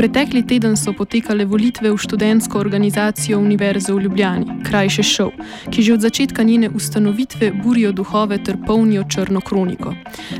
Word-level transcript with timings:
Pretekli 0.00 0.40
teden 0.46 0.76
so 0.80 0.94
potekale 0.96 1.44
volitve 1.44 1.90
v 1.92 1.96
študentsko 2.00 2.58
organizacijo 2.58 3.36
Univerze 3.38 3.92
v 3.92 4.00
Ljubljani, 4.00 4.64
krajše 4.64 5.02
šov, 5.04 5.34
ki 5.68 5.82
že 5.82 5.92
od 5.92 6.00
začetka 6.00 6.40
njene 6.42 6.70
ustanovitve 6.72 7.50
burijo 7.52 7.92
duhove 7.92 8.38
ter 8.40 8.56
polnijo 8.66 9.04
črno 9.04 9.44
kroniko. 9.44 9.92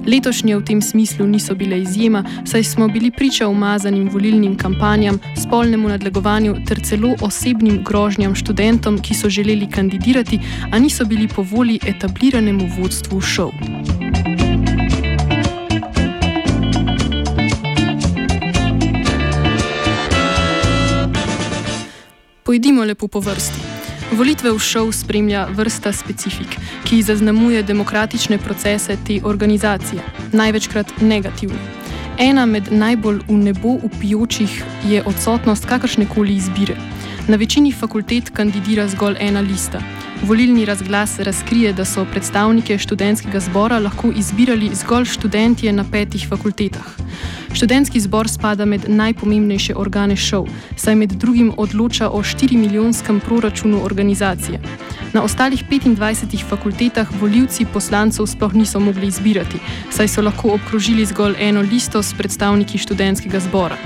Letošnje 0.08 0.56
v 0.56 0.64
tem 0.64 0.80
smislu 0.80 1.26
niso 1.26 1.54
bile 1.54 1.82
izjema, 1.82 2.24
saj 2.48 2.64
smo 2.64 2.88
bili 2.88 3.10
priča 3.10 3.52
umazanim 3.52 4.08
volilnim 4.08 4.56
kampanjam, 4.56 5.20
spolnemu 5.36 5.92
nadlegovanju 5.92 6.64
ter 6.64 6.80
celo 6.80 7.12
osebnim 7.20 7.84
grožnjam 7.84 8.34
študentom, 8.34 8.96
ki 8.96 9.14
so 9.14 9.28
želeli 9.28 9.68
kandidirati, 9.68 10.40
a 10.72 10.78
niso 10.78 11.04
bili 11.04 11.28
po 11.28 11.42
volji 11.42 11.80
etabliranemu 11.84 12.64
vodstvu 12.80 13.20
šov. 13.20 13.52
Pojdimo 22.70 22.86
lepo 22.86 23.08
po 23.08 23.20
vrsti. 23.20 23.58
Volitve 24.14 24.52
v 24.54 24.58
šov 24.62 24.92
spremlja 24.94 25.48
vrsta 25.50 25.90
specifik, 25.90 26.54
ki 26.86 27.00
zaznamuje 27.02 27.64
demokratične 27.66 28.38
procese 28.38 28.94
te 29.06 29.16
organizacije, 29.26 29.98
največkrat 30.32 30.92
negativne. 31.02 31.58
Ena 32.18 32.46
med 32.46 32.70
najbolj 32.70 33.24
v 33.26 33.38
nebo 33.42 33.74
upijočih 33.82 34.62
je 34.86 35.02
odsotnost 35.02 35.66
kakršne 35.66 36.06
koli 36.14 36.36
izbire. 36.38 36.76
Na 37.26 37.36
večini 37.36 37.72
fakultet 37.72 38.30
kandidira 38.30 38.86
zgolj 38.88 39.18
ena 39.18 39.40
lista. 39.40 39.82
Volilni 40.22 40.64
razglas 40.64 41.18
razkrije, 41.18 41.72
da 41.72 41.84
so 41.84 42.06
predstavnike 42.06 42.78
študentskega 42.78 43.40
zbora 43.40 43.78
lahko 43.78 44.12
izbirali 44.14 44.70
zgolj 44.74 45.10
študentje 45.10 45.72
na 45.72 45.84
petih 45.90 46.28
fakultetah. 46.28 46.86
Študentski 47.52 48.00
zbor 48.00 48.28
spada 48.28 48.64
med 48.64 48.84
najpomembnejše 48.88 49.74
organe 49.76 50.16
šov, 50.16 50.46
saj 50.76 50.94
med 50.94 51.12
drugim 51.12 51.52
odloča 51.56 52.10
o 52.10 52.22
4-milijonskem 52.22 53.20
proračunu 53.20 53.84
organizacije. 53.84 54.60
Na 55.12 55.22
ostalih 55.22 55.64
25 55.70 56.44
fakultetah 56.48 57.08
voljivci 57.20 57.66
poslancev 57.72 58.26
sploh 58.26 58.54
niso 58.54 58.80
mogli 58.80 59.06
izbirati, 59.06 59.58
saj 59.90 60.08
so 60.08 60.22
lahko 60.22 60.54
obkrožili 60.54 61.06
zgolj 61.06 61.34
eno 61.38 61.60
listo 61.60 62.02
s 62.02 62.14
predstavniki 62.14 62.78
študentskega 62.78 63.40
zbora. 63.40 63.76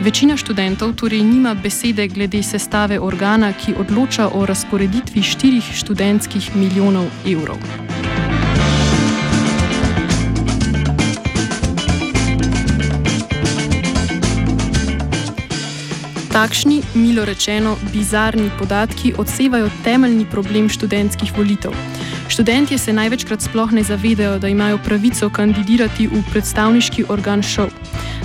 Večina 0.00 0.36
študentov 0.36 0.94
torej 0.94 1.22
nima 1.22 1.54
besede 1.54 2.06
glede 2.08 2.42
sestave 2.42 3.00
organa, 3.00 3.52
ki 3.52 3.74
odloča 3.78 4.28
o 4.34 4.46
razporeditvi 4.46 5.20
4 5.20 5.62
študentskih 5.74 6.56
milijonov 6.56 7.06
evrov. 7.26 7.87
Takšni, 16.38 16.82
milo 16.94 17.24
rečeno, 17.24 17.74
bizarni 17.92 18.50
podatki 18.58 19.10
odsevajo 19.18 19.70
temeljni 19.84 20.26
problem 20.30 20.68
študentskih 20.68 21.32
volitev. 21.36 21.72
Študentje 22.28 22.78
se 22.78 22.92
največkrat 22.92 23.42
sploh 23.42 23.72
ne 23.72 23.82
zavedajo, 23.82 24.38
da 24.38 24.48
imajo 24.48 24.78
pravico 24.78 25.30
kandidirati 25.30 26.06
v 26.06 26.22
predstavniški 26.30 27.04
organ 27.08 27.42
šov. 27.42 27.74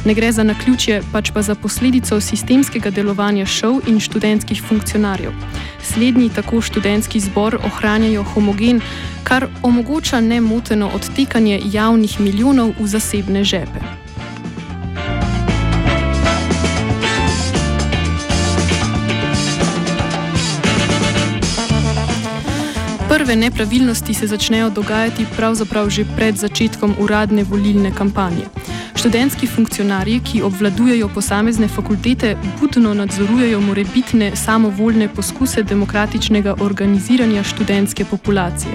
Ne 0.05 0.13
gre 0.13 0.29
za 0.31 0.43
naključje, 0.43 1.01
pač 1.11 1.31
pa 1.33 1.41
za 1.41 1.55
posledico 1.55 2.21
sistemskega 2.21 2.93
delovanja 2.93 3.49
šov 3.49 3.81
in 3.89 3.97
študentskih 3.99 4.61
funkcionarjev. 4.61 5.33
Slednji 5.81 6.29
tako 6.29 6.61
študentski 6.61 7.19
zbor 7.19 7.57
ohranjajo 7.65 8.23
homogen, 8.23 8.81
kar 9.23 9.49
omogoča 9.63 10.21
nemoteno 10.21 10.91
odtekanje 10.93 11.61
javnih 11.65 12.19
milijonov 12.19 12.77
v 12.79 12.87
zasebne 12.87 13.43
žepe. 13.43 14.02
Prve 23.13 23.35
nepravilnosti 23.35 24.13
se 24.13 24.27
začnejo 24.27 24.69
dogajati 24.69 25.25
pravzaprav 25.35 25.89
že 25.89 26.05
pred 26.15 26.35
začetkom 26.35 26.95
uradne 26.99 27.43
volilne 27.43 27.91
kampanje. 27.93 28.49
Študentski 28.95 29.47
funkcionarji, 29.47 30.19
ki 30.19 30.41
obvladujejo 30.41 31.09
posamezne 31.13 31.67
fakultete, 31.67 32.35
budno 32.59 32.93
nadzorujejo 32.93 33.61
morebitne 33.61 34.31
samovoljne 34.35 35.07
poskuse 35.13 35.63
demokratičnega 35.63 36.55
organiziranja 36.59 37.43
študentske 37.43 38.05
populacije. 38.05 38.73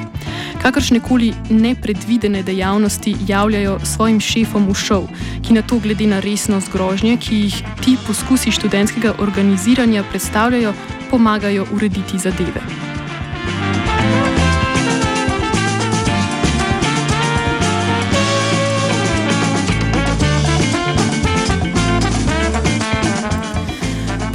Kakršne 0.63 1.01
koli 1.01 1.35
nepredvidene 1.51 2.43
dejavnosti 2.43 3.17
javljajo 3.27 3.79
svojim 3.85 4.21
šefom 4.21 4.69
v 4.71 4.75
šov, 4.75 5.09
ki 5.43 5.55
na 5.55 5.63
to 5.63 5.79
glede 5.79 6.07
na 6.07 6.21
resnost 6.21 6.73
grožnje, 6.73 7.17
ki 7.17 7.35
jih 7.35 7.63
ti 7.85 7.97
poskusi 8.07 8.51
študentskega 8.51 9.15
organiziranja 9.19 10.05
predstavljajo, 10.11 10.75
pomagajo 11.11 11.67
urediti 11.75 12.19
zadeve. 12.19 12.88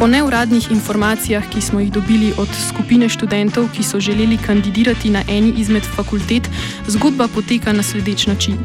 Po 0.03 0.07
neuradnih 0.07 0.65
informacijah, 0.71 1.43
ki 1.49 1.61
smo 1.61 1.79
jih 1.79 1.91
dobili 1.91 2.33
od 2.37 2.49
skupine 2.67 3.07
študentov, 3.09 3.69
ki 3.71 3.83
so 3.83 3.99
želeli 4.03 4.37
kandidirati 4.37 5.09
na 5.09 5.21
eni 5.31 5.53
izmed 5.57 5.83
fakultet, 5.95 6.49
zgodba 6.87 7.27
poteka 7.27 7.73
na 7.73 7.83
sledeč 7.83 8.27
način. 8.27 8.57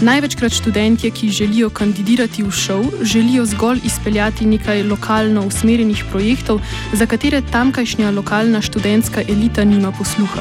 Največkrat 0.00 0.52
študentje, 0.52 1.10
ki 1.10 1.28
želijo 1.28 1.70
kandidirati 1.70 2.42
v 2.42 2.50
šov, 2.50 2.88
želijo 3.02 3.44
zgolj 3.44 3.84
izpeljati 3.84 4.46
nekaj 4.46 4.82
lokalno 4.82 5.44
usmerjenih 5.46 6.04
projektov, 6.10 6.60
za 6.92 7.06
katere 7.06 7.42
tamkajšnja 7.52 8.10
lokalna 8.10 8.62
študentska 8.62 9.20
elita 9.28 9.64
nima 9.64 9.92
posluha. 9.92 10.40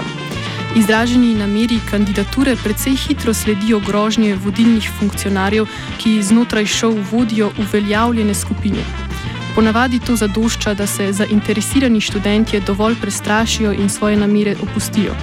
Izraženi 0.76 1.36
nameri 1.36 1.80
kandidature 1.90 2.56
precej 2.64 2.96
hitro 2.96 3.34
sledijo 3.34 3.80
grožnje 3.80 4.36
vodilnih 4.36 4.92
funkcionarjev, 5.00 5.68
ki 5.98 6.24
znotraj 6.24 6.66
šov 6.66 7.00
vodijo 7.12 7.52
uveljavljene 7.60 8.34
skupine. 8.34 9.11
Ponavadi 9.56 10.00
to 10.00 10.16
zadošča, 10.16 10.74
da 10.74 10.88
se 10.88 11.14
zainteresirani 11.14 12.02
študentje 12.02 12.60
dovolj 12.60 12.96
prestrašijo 13.02 13.74
in 13.74 13.90
svoje 13.90 14.16
namere 14.16 14.56
opustijo. 14.62 15.16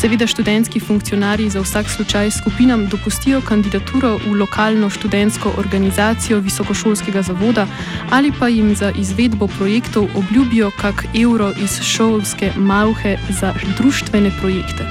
Seveda 0.00 0.26
študentski 0.26 0.80
funkcionarji 0.80 1.50
za 1.50 1.60
vsak 1.60 1.88
slučaj 1.88 2.30
skupinam 2.30 2.86
dopustijo 2.88 3.40
kandidaturo 3.40 4.18
v 4.26 4.34
lokalno 4.40 4.90
študentsko 4.90 5.52
organizacijo 5.58 6.38
visokošolskega 6.40 7.22
zavoda 7.22 7.66
ali 8.10 8.32
pa 8.38 8.48
jim 8.48 8.74
za 8.76 8.90
izvedbo 8.90 9.46
projektov 9.46 10.08
obljubijo 10.14 10.70
kak 10.80 11.04
evro 11.22 11.52
iz 11.62 11.80
šolske 11.82 12.52
malhe 12.56 13.16
za 13.28 13.54
društvene 13.78 14.30
projekte. 14.40 14.86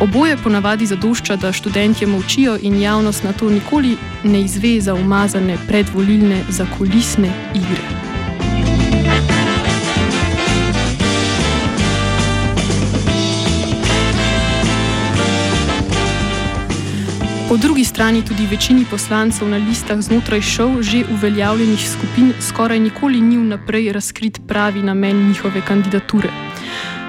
Oboje 0.00 0.36
ponavadi 0.36 0.86
zadošča, 0.86 1.36
da 1.36 1.52
študentje 1.52 2.06
molčijo 2.06 2.58
in 2.62 2.80
javnost 2.80 3.24
na 3.24 3.32
to 3.32 3.50
nikoli 3.50 3.96
ne 4.24 4.40
izve 4.40 4.80
za 4.80 4.94
umazane 4.94 5.58
predvolilne 5.68 6.42
zakulisne 6.48 7.30
igre. 7.54 8.03
Po 17.54 17.58
drugi 17.58 17.84
strani 17.84 18.24
tudi 18.24 18.46
večini 18.50 18.84
poslancev 18.90 19.48
na 19.48 19.56
listah 19.56 20.00
znotraj 20.00 20.40
šov 20.42 20.82
že 20.82 21.04
uveljavljenih 21.12 21.90
skupin 21.90 22.32
skoraj 22.40 22.80
nikoli 22.80 23.20
ni 23.20 23.38
vnaprej 23.38 23.92
razkrit 23.92 24.40
pravi 24.48 24.82
namen 24.82 25.28
njihove 25.28 25.62
kandidature. 25.68 26.30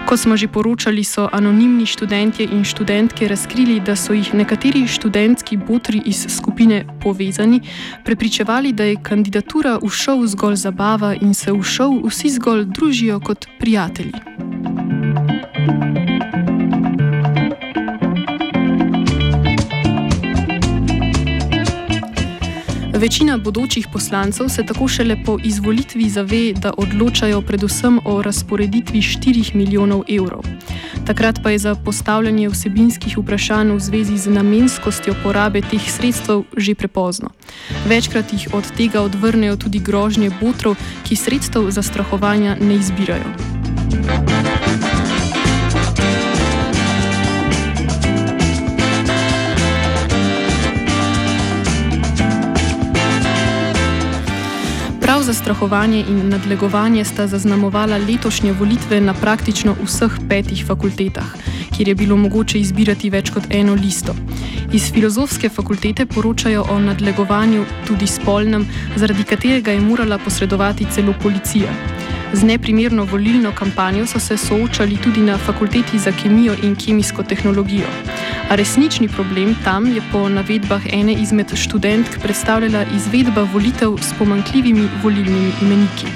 Ko 0.05 0.17
smo 0.17 0.37
že 0.37 0.47
poročali, 0.47 1.03
so 1.03 1.29
anonimni 1.31 1.85
študentje 1.85 2.45
in 2.51 2.63
študentke 2.63 3.27
razkrili, 3.27 3.79
da 3.79 3.95
so 3.95 4.13
jih 4.13 4.33
nekateri 4.33 4.87
študentski 4.87 5.57
botri 5.57 6.01
iz 6.05 6.27
skupine 6.29 6.85
povezani, 7.01 7.61
prepričevali, 8.03 8.73
da 8.73 8.83
je 8.83 9.01
kandidatura 9.03 9.79
v 9.81 9.89
šov 9.89 10.27
zgolj 10.27 10.55
zabava 10.55 11.15
in 11.15 11.33
se 11.33 11.51
v 11.51 11.63
šov 11.63 12.05
vsi 12.05 12.29
zgolj 12.29 12.65
družijo 12.65 13.19
kot 13.19 13.47
prijatelji. 13.59 14.34
Večina 23.05 23.37
bodočih 23.37 23.87
poslancev 23.93 24.47
se 24.49 24.63
tako 24.65 24.87
šele 24.87 25.15
po 25.25 25.37
izvolitvi 25.43 26.09
zave, 26.09 26.53
da 26.53 26.71
odločajo 26.77 27.41
predvsem 27.41 27.99
o 28.05 28.21
razporeditvi 28.21 29.01
4 29.01 29.55
milijonov 29.55 30.01
evrov. 30.09 30.41
Takrat 31.05 31.39
pa 31.43 31.49
je 31.49 31.57
za 31.57 31.75
postavljanje 31.75 32.49
vsebinskih 32.49 33.17
vprašanj 33.17 33.71
v 33.71 33.79
zvezi 33.79 34.17
z 34.17 34.33
namenskostjo 34.33 35.13
porabe 35.23 35.61
teh 35.61 35.91
sredstev 35.91 36.43
že 36.57 36.75
prepozno. 36.75 37.29
Večkrat 37.85 38.33
jih 38.33 38.47
od 38.53 38.71
tega 38.77 39.01
odvrnejo 39.01 39.55
tudi 39.55 39.79
grožnje 39.79 40.31
botrov, 40.41 40.75
ki 41.03 41.15
sredstev 41.15 41.69
za 41.69 41.83
strahovanja 41.83 42.57
ne 42.61 42.75
izbirajo. 42.75 43.29
Prav 44.07 44.34
zastrahovanje 55.25 56.03
in 56.09 56.29
nadlegovanje 56.29 57.05
sta 57.05 57.27
zaznamovala 57.27 57.97
letošnje 57.97 58.53
volitve 58.53 59.01
na 59.01 59.13
praktično 59.13 59.75
vseh 59.83 60.17
petih 60.29 60.65
fakultetah, 60.67 61.25
kjer 61.75 61.87
je 61.87 61.95
bilo 61.95 62.17
mogoče 62.17 62.59
izbirati 62.59 63.09
več 63.09 63.31
kot 63.33 63.49
eno 63.49 63.73
listo. 63.73 64.15
Iz 64.73 64.91
filozofske 64.93 65.49
fakultete 65.49 66.05
poročajo 66.05 66.65
o 66.69 66.79
nadlegovanju 66.79 67.65
tudi 67.87 68.07
spolnem, 68.07 68.67
zaradi 68.95 69.23
katerega 69.23 69.71
je 69.71 69.81
morala 69.81 70.17
posredovati 70.17 70.85
celo 70.91 71.13
policija. 71.23 71.73
Z 72.33 72.43
neprimerno 72.43 73.05
volilno 73.05 73.51
kampanjo 73.51 74.05
so 74.05 74.19
se 74.19 74.37
soočali 74.37 74.97
tudi 74.97 75.21
na 75.21 75.37
fakulteti 75.37 75.99
za 75.99 76.11
kemijo 76.11 76.55
in 76.63 76.75
kemijsko 76.75 77.23
tehnologijo. 77.23 77.87
A 78.49 78.55
resnični 78.55 79.07
problem 79.07 79.55
tam 79.63 79.85
je 79.85 80.01
po 80.11 80.29
navedbah 80.29 80.81
ene 80.93 81.13
izmed 81.13 81.55
študentk 81.55 82.19
predstavljala 82.21 82.85
izvedba 82.95 83.47
volitev 83.53 83.97
s 84.01 84.13
pomankljivimi 84.19 84.87
volilnimi 85.03 85.51
imeniki. 85.61 86.07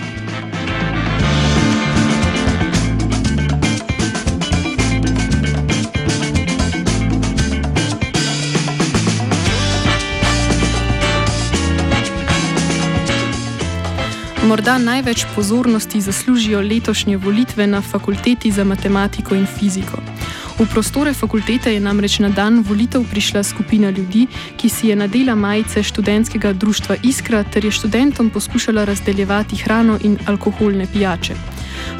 Morda 14.47 14.77
največ 14.77 15.25
pozornosti 15.35 16.01
zaslužijo 16.01 16.61
letošnje 16.61 17.17
volitve 17.17 17.67
na 17.67 17.81
fakulteti 17.81 18.51
za 18.51 18.63
matematiko 18.63 19.35
in 19.35 19.45
fiziko. 19.45 20.18
V 20.59 20.67
prostore 20.67 21.13
fakultete 21.13 21.71
je 21.71 21.79
namreč 21.79 22.19
na 22.19 22.27
dan 22.29 22.59
volitev 22.59 23.05
prišla 23.07 23.43
skupina 23.47 23.89
ljudi, 23.89 24.27
ki 24.59 24.69
si 24.69 24.87
je 24.91 24.95
nadela 24.95 25.35
majice 25.35 25.83
študentskega 25.83 26.51
društva 26.53 26.97
Iskra 27.03 27.43
ter 27.43 27.65
je 27.65 27.71
študentom 27.71 28.29
poskušala 28.29 28.83
razdeljevati 28.83 29.55
hrano 29.55 29.95
in 30.03 30.17
alkoholne 30.27 30.87
pijače. 30.93 31.35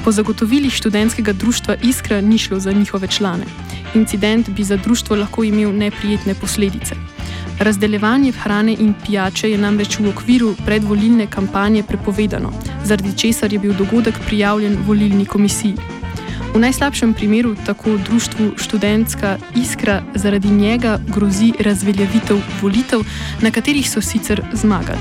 Po 0.04 0.12
zagotovilih 0.12 0.74
študentskega 0.74 1.34
društva 1.34 1.76
Iskra 1.84 2.22
ni 2.22 2.38
šlo 2.38 2.60
za 2.60 2.72
njihove 2.72 3.08
člane. 3.08 3.46
Incident 3.96 4.50
bi 4.50 4.64
za 4.64 4.76
društvo 4.78 5.16
lahko 5.16 5.44
imel 5.44 5.72
neprijetne 5.76 6.36
posledice. 6.36 6.96
Razdeljevanje 7.60 8.32
hrane 8.32 8.76
in 8.80 8.94
pijače 9.06 9.52
je 9.52 9.58
namreč 9.58 10.00
v 10.00 10.10
okviru 10.10 10.56
predvolilne 10.66 11.28
kampanje 11.28 11.84
prepovedano, 11.84 12.52
zaradi 12.84 13.18
česar 13.18 13.54
je 13.54 13.60
bil 13.60 13.74
dogodek 13.74 14.20
prijavljen 14.28 14.78
volilni 14.88 15.26
komisiji. 15.26 15.99
V 16.54 16.60
najslabšem 16.60 17.14
primeru 17.14 17.56
tako 17.66 17.98
društvu 17.98 18.52
študentska 18.58 19.38
iskra 19.56 20.02
zaradi 20.16 20.50
njega 20.50 21.00
grozi 21.08 21.54
razveljavitev 21.60 22.38
volitev, 22.62 23.00
na 23.42 23.52
katerih 23.52 23.90
so 23.90 24.02
sicer 24.02 24.42
zmagali. 24.54 25.00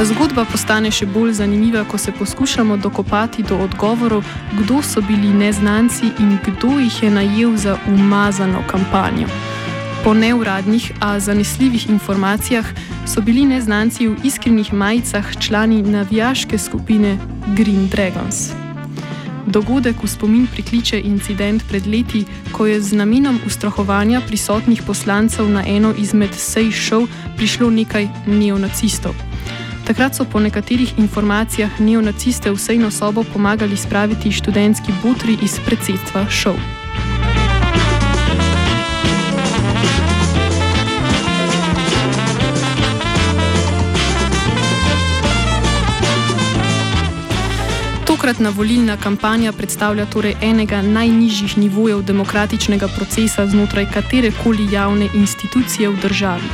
Zgodba 0.00 0.46
postane 0.48 0.88
še 0.90 1.04
bolj 1.06 1.32
zanimiva, 1.32 1.84
ko 1.84 1.98
se 1.98 2.12
poskušamo 2.12 2.76
dokopati 2.76 3.42
do 3.42 3.58
odgovorov, 3.60 4.24
kdo 4.56 4.80
so 4.82 5.04
bili 5.04 5.28
neznanci 5.28 6.08
in 6.18 6.38
kdo 6.46 6.78
jih 6.78 7.02
je 7.02 7.10
najel 7.10 7.56
za 7.56 7.76
umazano 7.86 8.64
kampanjo. 8.66 9.28
Po 10.04 10.14
neuradnih, 10.14 10.92
a 11.00 11.20
zanesljivih 11.20 11.90
informacijah 11.90 12.66
so 13.06 13.20
bili 13.20 13.44
neznanci 13.44 14.08
v 14.08 14.16
iskrenih 14.24 14.72
majicah 14.72 15.36
člani 15.38 15.82
navijaške 15.82 16.58
skupine 16.58 17.18
Green 17.56 17.88
Dragons. 17.88 18.50
Dogodek 19.46 20.02
v 20.02 20.08
spomin 20.08 20.46
prikliče 20.46 21.00
incident 21.00 21.62
pred 21.68 21.86
leti, 21.86 22.24
ko 22.52 22.66
je 22.66 22.80
z 22.80 22.92
namenom 22.92 23.40
ustrahovanja 23.46 24.20
prisotnih 24.26 24.82
poslancev 24.86 25.48
na 25.48 25.64
eno 25.66 25.92
izmed 25.98 26.34
sej 26.34 26.72
šov 26.72 27.06
prišlo 27.36 27.70
nekaj 27.70 28.08
neonacistov. 28.26 29.14
Takrat 29.86 30.14
so 30.14 30.24
po 30.24 30.40
nekaterih 30.40 30.98
informacijah 30.98 31.80
neonaciste 31.80 32.50
v 32.50 32.58
sejno 32.58 32.90
sobo 32.90 33.24
pomagali 33.32 33.76
spraviti 33.76 34.32
študentski 34.32 34.92
butri 35.02 35.36
iz 35.42 35.60
predsedstva 35.66 36.24
šov. 36.30 36.79
Tokratna 48.30 48.50
volilna 48.50 48.96
kampanja 48.96 49.52
predstavlja 49.52 50.04
torej 50.06 50.36
enega 50.40 50.78
najnižjih 50.82 51.56
nivojev 51.58 52.02
demokratičnega 52.06 52.88
procesa 52.88 53.46
znotraj 53.46 53.88
katerekoli 53.90 54.68
javne 54.72 55.08
institucije 55.14 55.88
v 55.88 55.96
državi. 56.02 56.50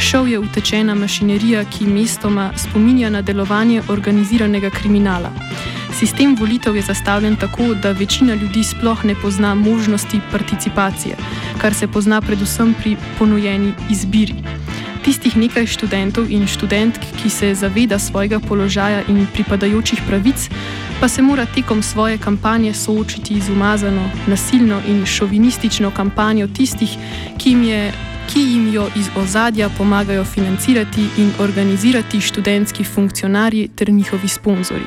Šov 0.00 0.28
je 0.28 0.38
utečena 0.38 0.94
mašinerija, 0.94 1.62
ki 1.64 1.86
mestoma 1.86 2.50
spominja 2.58 3.10
na 3.10 3.22
delovanje 3.22 3.82
organiziranega 3.88 4.70
kriminala. 4.70 5.30
Sistem 5.94 6.34
volitev 6.40 6.76
je 6.76 6.82
zastavljen 6.82 7.36
tako, 7.36 7.74
da 7.74 7.92
večina 7.92 8.34
ljudi 8.34 8.64
sploh 8.64 9.04
ne 9.04 9.14
pozna 9.14 9.54
možnosti 9.54 10.20
participacije, 10.32 11.16
kar 11.58 11.74
se 11.74 11.86
pozna 11.86 12.20
predvsem 12.20 12.74
pri 12.74 12.96
ponujeni 13.18 13.72
izbiri. 13.90 14.34
Tistih 15.02 15.36
nekaj 15.36 15.66
študentov 15.66 16.30
in 16.30 16.46
študentk, 16.46 17.02
ki 17.18 17.30
se 17.30 17.54
zaveda 17.54 17.98
svojega 17.98 18.38
položaja 18.40 19.02
in 19.08 19.26
pripadajočih 19.34 20.02
pravic, 20.06 20.48
pa 21.00 21.08
se 21.08 21.22
mora 21.22 21.46
tekom 21.46 21.82
svoje 21.82 22.18
kampanje 22.18 22.74
soočiti 22.74 23.40
z 23.40 23.50
umazano, 23.50 24.10
nasilno 24.26 24.80
in 24.88 25.06
šovinistično 25.06 25.90
kampanjo 25.90 26.46
tistih, 26.46 26.94
ki 27.38 27.50
jim, 27.50 27.62
je, 27.62 27.92
ki 28.32 28.40
jim 28.40 28.72
jo 28.74 28.86
iz 28.96 29.10
ozadja 29.16 29.68
pomagajo 29.78 30.24
financirati 30.24 31.08
in 31.18 31.32
organizirati 31.38 32.20
študentski 32.20 32.84
funkcionarji 32.84 33.68
ter 33.68 33.90
njihovi 33.90 34.28
sponzori. 34.28 34.86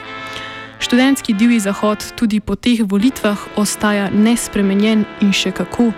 Študentski 0.80 1.34
divji 1.34 1.60
zahod 1.60 2.14
tudi 2.16 2.40
po 2.40 2.56
teh 2.56 2.80
volitvah 2.84 3.38
ostaja 3.56 4.10
nespremenjen 4.10 5.06
in 5.22 5.32
še 5.34 5.52
kako 5.52 5.92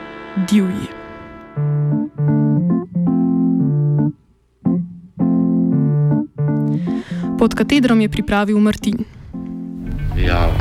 divji. 0.50 1.97
Pod 7.48 7.56
katedrom 7.56 8.02
je 8.02 8.10
pripravil 8.12 8.60
Martin. 8.60 9.06
Ja, 10.20 10.52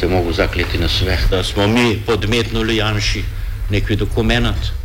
se 0.00 0.06
mogu 0.08 0.32
zakleti 0.32 0.78
na 0.78 0.88
sve, 0.88 1.18
da 1.30 1.42
smo 1.42 1.66
mi 1.66 1.98
podmetnuli 2.06 2.76
Janši 2.76 3.24
neki 3.70 3.96
dokument. 3.96 4.83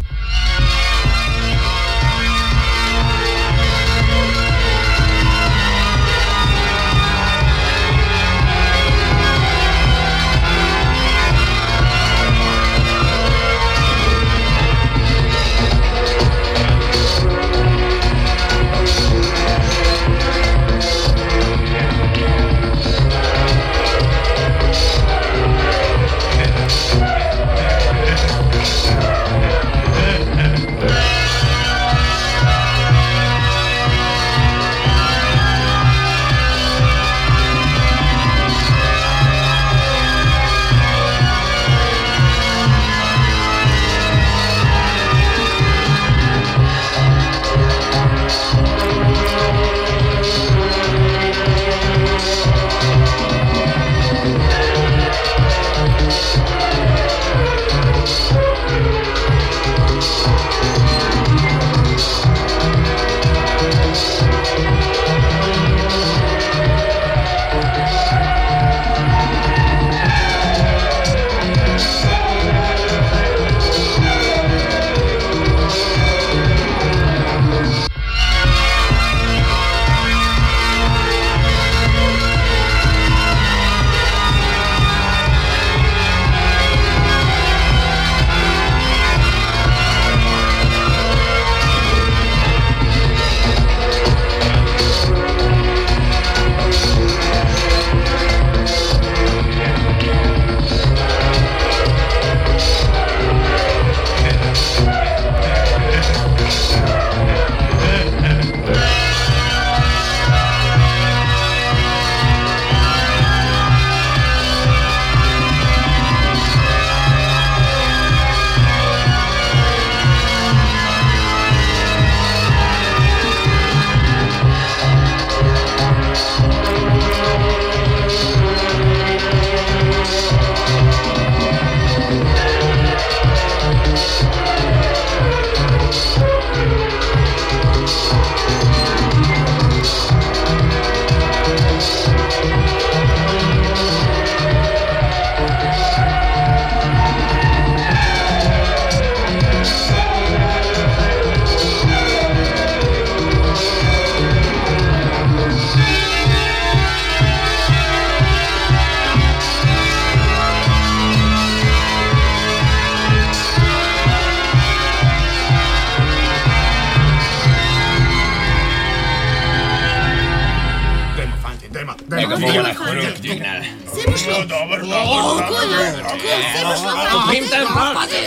Ga 172.30 172.36
bomo 172.36 172.62
lahko 172.62 172.86
dvignili. 173.20 173.68
Se 173.94 174.02
bo 174.12 174.18
šlo. 174.18 174.38
Dobro, 174.46 174.78
Tako 174.88 175.62
je, 175.62 176.04
tako 176.04 176.28
je, 176.28 176.38
se 176.54 176.62
bo 176.66 176.74
šlo. 176.80 176.92
Prim 177.30 177.46
tam, 177.50 177.68
Pazi, 177.96 178.20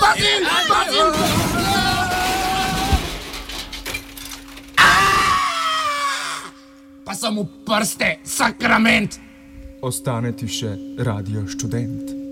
pazi, 0.00 0.32
pazi. 0.68 1.00
Pa 7.04 7.14
samo 7.14 7.44
prste, 7.66 8.18
sakrament. 8.24 9.18
Ostane 9.82 10.32
ti 10.32 10.48
še 10.48 10.76
radio 10.98 11.44
študent. 11.48 12.23